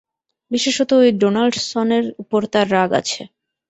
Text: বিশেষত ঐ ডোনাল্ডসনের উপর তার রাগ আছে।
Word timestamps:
বিশেষত 0.51 0.89
ঐ 0.97 1.03
ডোনাল্ডসনের 1.21 2.05
উপর 2.21 2.41
তার 2.53 2.67
রাগ 2.75 2.89
আছে। 3.01 3.21